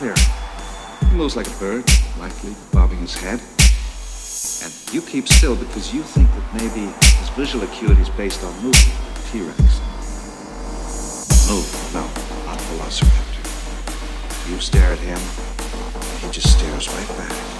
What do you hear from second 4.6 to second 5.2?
And you